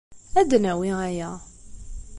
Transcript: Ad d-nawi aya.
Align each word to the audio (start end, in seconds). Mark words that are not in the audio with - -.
Ad 0.39 0.47
d-nawi 0.49 0.91
aya. 1.07 1.31